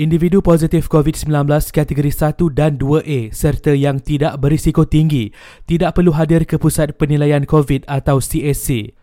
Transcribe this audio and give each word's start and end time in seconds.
Individu 0.00 0.40
positif 0.40 0.88
COVID-19 0.88 1.28
kategori 1.76 2.08
1 2.08 2.40
dan 2.56 2.80
2A 2.80 3.36
serta 3.36 3.76
yang 3.76 4.00
tidak 4.00 4.40
berisiko 4.40 4.88
tinggi 4.88 5.28
tidak 5.68 5.92
perlu 5.92 6.16
hadir 6.16 6.48
ke 6.48 6.56
Pusat 6.56 6.96
Penilaian 6.96 7.44
COVID 7.44 7.84
atau 7.84 8.16
CSC. 8.16 8.96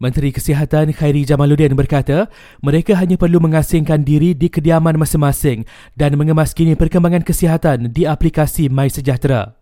Menteri 0.00 0.32
Kesihatan 0.32 0.96
Khairi 0.96 1.28
Jamaluddin 1.28 1.76
berkata, 1.76 2.32
mereka 2.64 2.96
hanya 2.96 3.20
perlu 3.20 3.44
mengasingkan 3.44 4.00
diri 4.00 4.32
di 4.32 4.48
kediaman 4.48 4.96
masing-masing 4.96 5.68
dan 6.00 6.16
mengemaskini 6.16 6.80
perkembangan 6.80 7.28
kesihatan 7.28 7.92
di 7.92 8.08
aplikasi 8.08 8.72
MySejahtera. 8.72 9.52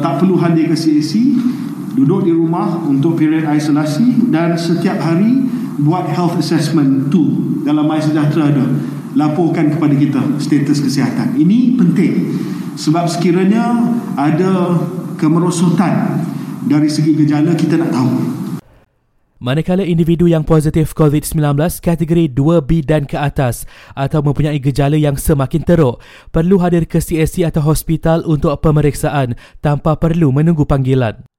Tak 0.00 0.24
perlu 0.24 0.40
hadir 0.40 0.72
ke 0.72 0.76
CSC, 0.80 1.12
duduk 1.92 2.24
di 2.24 2.32
rumah 2.32 2.80
untuk 2.88 3.20
period 3.20 3.44
isolasi 3.52 4.32
dan 4.32 4.56
setiap 4.56 4.96
hari 4.96 5.44
buat 5.76 6.08
health 6.08 6.40
assessment 6.40 7.12
tu 7.12 7.52
dalam 7.68 7.84
MySejahtera 7.84 8.48
ada 8.48 8.96
laporkan 9.16 9.72
kepada 9.72 9.96
kita 9.96 10.20
status 10.36 10.84
kesihatan. 10.84 11.34
Ini 11.40 11.80
penting 11.80 12.12
sebab 12.76 13.08
sekiranya 13.08 13.96
ada 14.14 14.76
kemerosotan 15.16 16.20
dari 16.68 16.92
segi 16.92 17.16
gejala 17.16 17.56
kita 17.56 17.80
nak 17.80 17.90
tahu. 17.96 18.12
Manakala 19.36 19.84
individu 19.84 20.24
yang 20.24 20.48
positif 20.48 20.96
COVID-19 20.96 21.60
kategori 21.84 22.32
2B 22.32 22.80
dan 22.88 23.04
ke 23.04 23.20
atas 23.20 23.68
atau 23.92 24.24
mempunyai 24.24 24.56
gejala 24.56 24.96
yang 24.96 25.12
semakin 25.12 25.60
teruk 25.60 26.00
perlu 26.32 26.56
hadir 26.56 26.88
ke 26.88 26.96
CSC 27.04 27.44
atau 27.44 27.60
hospital 27.60 28.24
untuk 28.24 28.56
pemeriksaan 28.64 29.36
tanpa 29.60 30.00
perlu 30.00 30.32
menunggu 30.32 30.64
panggilan. 30.64 31.35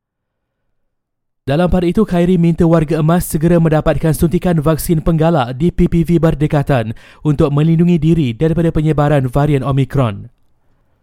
Dalam 1.47 1.71
pada 1.71 1.87
itu, 1.87 2.03
Khairi 2.03 2.35
minta 2.35 2.67
warga 2.67 2.99
emas 2.99 3.23
segera 3.23 3.55
mendapatkan 3.55 4.11
suntikan 4.11 4.59
vaksin 4.59 4.99
penggalak 4.99 5.55
di 5.55 5.71
PPV 5.71 6.19
berdekatan 6.19 6.91
untuk 7.23 7.55
melindungi 7.55 7.95
diri 7.95 8.35
daripada 8.35 8.67
penyebaran 8.67 9.31
varian 9.31 9.63
Omicron. 9.63 10.27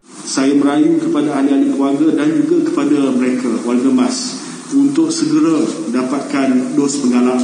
Saya 0.05 0.53
merayu 0.53 1.01
kepada 1.01 1.41
ahli-ahli 1.41 1.73
keluarga 1.73 2.13
dan 2.13 2.29
juga 2.37 2.61
kepada 2.61 3.09
mereka, 3.17 3.57
warga 3.65 3.89
emas, 3.89 4.37
untuk 4.69 5.09
segera 5.09 5.65
dapatkan 5.89 6.77
dos 6.77 6.93
penggalak. 7.01 7.41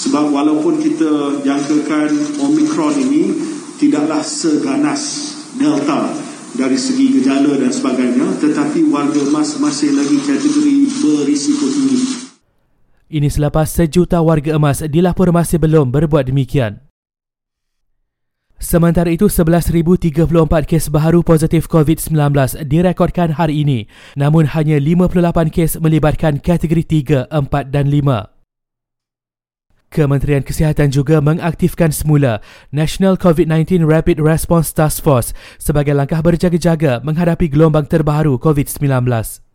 Sebab 0.00 0.32
walaupun 0.32 0.80
kita 0.80 1.44
jangkakan 1.44 2.40
Omicron 2.40 3.04
ini 3.04 3.36
tidaklah 3.76 4.24
seganas 4.24 5.36
Delta 5.60 6.08
dari 6.56 6.80
segi 6.80 7.20
gejala 7.20 7.60
dan 7.60 7.68
sebagainya, 7.68 8.32
tetapi 8.40 8.88
warga 8.88 9.28
emas 9.28 9.60
masih 9.60 9.92
lagi 9.92 10.16
kategori 10.24 10.88
berisiko 11.04 11.68
tinggi. 11.68 12.29
Ini 13.10 13.26
selepas 13.26 13.66
sejuta 13.66 14.22
warga 14.22 14.54
emas 14.54 14.86
dilaporkan 14.86 15.34
masih 15.34 15.58
belum 15.58 15.90
berbuat 15.90 16.30
demikian. 16.30 16.78
Sementara 18.62 19.10
itu, 19.10 19.26
11,034 19.26 20.30
kes 20.62 20.94
baharu 20.94 21.26
positif 21.26 21.66
COVID-19 21.66 22.14
direkodkan 22.70 23.34
hari 23.34 23.66
ini. 23.66 23.90
Namun 24.14 24.46
hanya 24.54 24.78
58 24.78 25.50
kes 25.50 25.82
melibatkan 25.82 26.38
kategori 26.38 27.26
3, 27.26 27.34
4 27.34 27.74
dan 27.74 27.90
5. 27.90 28.30
Kementerian 29.90 30.46
Kesihatan 30.46 30.94
juga 30.94 31.18
mengaktifkan 31.18 31.90
semula 31.90 32.38
National 32.70 33.18
COVID-19 33.18 33.90
Rapid 33.90 34.22
Response 34.22 34.70
Task 34.70 35.02
Force 35.02 35.34
sebagai 35.58 35.98
langkah 35.98 36.22
berjaga-jaga 36.22 37.02
menghadapi 37.02 37.50
gelombang 37.50 37.90
terbaru 37.90 38.38
COVID-19. 38.38 39.42